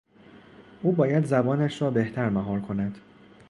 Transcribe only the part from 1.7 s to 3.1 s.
را بهتر مهار کند.